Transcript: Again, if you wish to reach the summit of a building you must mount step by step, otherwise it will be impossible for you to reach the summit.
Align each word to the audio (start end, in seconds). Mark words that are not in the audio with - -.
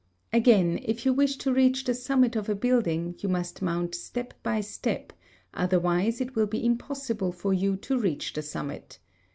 Again, 0.33 0.79
if 0.81 1.05
you 1.05 1.13
wish 1.13 1.35
to 1.35 1.53
reach 1.53 1.83
the 1.83 1.93
summit 1.93 2.35
of 2.35 2.49
a 2.49 2.55
building 2.55 3.13
you 3.19 3.29
must 3.29 3.61
mount 3.61 3.93
step 3.93 4.33
by 4.41 4.59
step, 4.61 5.13
otherwise 5.53 6.19
it 6.19 6.33
will 6.35 6.47
be 6.47 6.65
impossible 6.65 7.31
for 7.31 7.53
you 7.53 7.75
to 7.77 7.99
reach 7.99 8.33
the 8.33 8.41
summit. 8.41 8.97